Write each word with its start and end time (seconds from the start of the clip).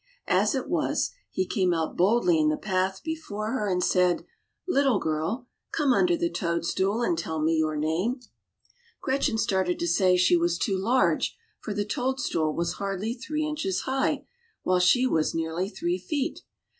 As 0.25 0.55
it 0.55 0.67
was, 0.67 1.11
he 1.29 1.45
came 1.45 1.75
out 1.75 1.95
boldly 1.95 2.39
in 2.39 2.49
the 2.49 2.57
path 2.57 3.03
before 3.03 3.51
her 3.51 3.67
and 3.67 3.83
said, 3.83 4.25
Little 4.67 4.97
girl, 4.99 5.45
come 5.71 5.93
under 5.93 6.17
the 6.17 6.27
toadstool 6.27 7.03
and 7.03 7.15
tell 7.15 7.39
me 7.39 7.55
your 7.55 7.75
name." 7.77 8.19
Gretchen 8.99 9.37
started 9.37 9.77
to 9.77 9.87
say 9.87 10.17
she 10.17 10.35
was 10.35 10.57
too 10.57 10.75
large, 10.79 11.37
for 11.59 11.71
the 11.75 11.85
toadstool 11.85 12.55
was 12.55 12.73
hardly 12.81 13.13
three 13.13 13.45
inches 13.45 13.81
high, 13.81 14.25
while 14.63 14.79
she 14.79 15.05
was 15.05 15.35
near 15.35 15.55
three 15.67 15.99
feet. 15.99 16.39